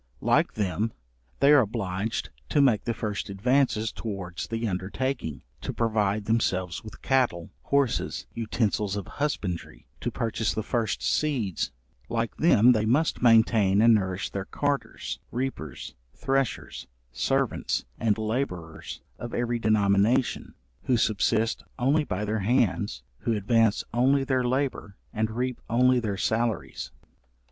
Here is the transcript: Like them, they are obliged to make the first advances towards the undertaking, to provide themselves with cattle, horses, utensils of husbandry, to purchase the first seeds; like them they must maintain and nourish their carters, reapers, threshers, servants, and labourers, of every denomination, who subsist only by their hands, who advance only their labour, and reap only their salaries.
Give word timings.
Like 0.21 0.53
them, 0.53 0.93
they 1.41 1.51
are 1.51 1.59
obliged 1.59 2.31
to 2.49 2.59
make 2.59 2.85
the 2.85 2.93
first 2.95 3.29
advances 3.29 3.91
towards 3.91 4.47
the 4.47 4.67
undertaking, 4.67 5.43
to 5.61 5.71
provide 5.75 6.25
themselves 6.25 6.83
with 6.83 7.03
cattle, 7.03 7.51
horses, 7.65 8.25
utensils 8.33 8.95
of 8.95 9.05
husbandry, 9.05 9.85
to 9.99 10.09
purchase 10.09 10.55
the 10.55 10.63
first 10.63 11.03
seeds; 11.03 11.71
like 12.09 12.35
them 12.37 12.71
they 12.71 12.87
must 12.87 13.21
maintain 13.21 13.79
and 13.79 13.93
nourish 13.93 14.31
their 14.31 14.45
carters, 14.45 15.19
reapers, 15.29 15.93
threshers, 16.15 16.87
servants, 17.11 17.85
and 17.99 18.17
labourers, 18.17 19.01
of 19.19 19.35
every 19.35 19.59
denomination, 19.59 20.55
who 20.85 20.97
subsist 20.97 21.63
only 21.77 22.03
by 22.05 22.25
their 22.25 22.39
hands, 22.39 23.03
who 23.19 23.33
advance 23.33 23.83
only 23.93 24.23
their 24.23 24.43
labour, 24.43 24.95
and 25.13 25.29
reap 25.29 25.61
only 25.69 25.99
their 25.99 26.17
salaries. 26.17 26.89